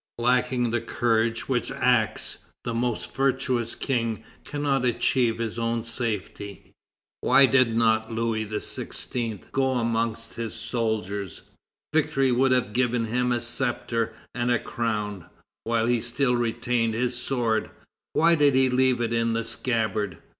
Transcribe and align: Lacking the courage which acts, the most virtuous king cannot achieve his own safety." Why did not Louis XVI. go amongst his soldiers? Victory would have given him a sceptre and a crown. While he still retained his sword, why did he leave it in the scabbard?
Lacking 0.17 0.71
the 0.71 0.81
courage 0.81 1.47
which 1.47 1.69
acts, 1.71 2.39
the 2.63 2.73
most 2.73 3.13
virtuous 3.15 3.75
king 3.75 4.23
cannot 4.43 4.83
achieve 4.83 5.37
his 5.37 5.59
own 5.59 5.83
safety." 5.85 6.71
Why 7.19 7.45
did 7.45 7.75
not 7.75 8.11
Louis 8.11 8.47
XVI. 8.47 9.43
go 9.51 9.73
amongst 9.73 10.33
his 10.33 10.55
soldiers? 10.55 11.43
Victory 11.93 12.31
would 12.31 12.51
have 12.51 12.73
given 12.73 13.05
him 13.05 13.31
a 13.31 13.39
sceptre 13.39 14.15
and 14.33 14.49
a 14.51 14.57
crown. 14.57 15.27
While 15.65 15.85
he 15.85 16.01
still 16.01 16.35
retained 16.35 16.95
his 16.95 17.15
sword, 17.15 17.69
why 18.13 18.33
did 18.33 18.55
he 18.55 18.69
leave 18.69 19.01
it 19.01 19.13
in 19.13 19.33
the 19.33 19.43
scabbard? 19.43 20.17